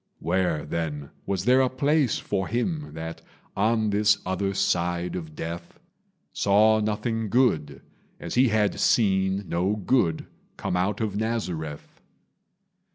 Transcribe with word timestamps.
Where, 0.17 0.65
then, 0.65 1.11
was 1.27 1.45
there 1.45 1.61
a 1.61 1.69
place 1.69 2.17
for 2.17 2.47
him 2.47 2.95
That 2.95 3.21
on 3.55 3.91
this 3.91 4.17
other 4.25 4.55
side 4.55 5.15
of 5.15 5.35
death 5.35 5.79
Saw 6.33 6.79
nothing 6.79 7.29
good, 7.29 7.83
as 8.19 8.33
he 8.33 8.47
had 8.47 8.79
seen 8.79 9.47
No 9.47 9.75
good 9.75 10.25
come 10.57 10.75
out 10.75 11.01
of 11.01 11.15
Nazareth? 11.17 12.01